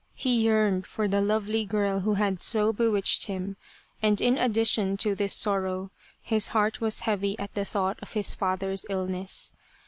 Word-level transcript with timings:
He 0.15 0.41
yearned 0.45 0.87
for 0.87 1.07
the 1.07 1.21
lovely 1.21 1.63
girl 1.63 1.99
who 1.99 2.15
had 2.15 2.41
so 2.41 2.73
bewitched 2.73 3.25
him, 3.27 3.55
and 4.01 4.19
in 4.19 4.35
addition 4.35 4.97
to 4.97 5.13
this 5.13 5.31
sorrow 5.31 5.91
his 6.23 6.47
heart 6.47 6.81
was 6.81 7.01
heavy 7.01 7.37
at 7.37 7.53
the 7.53 7.65
thought 7.65 7.99
of 8.01 8.13
his 8.13 8.33
father's 8.33 8.83
illness. 8.89 9.53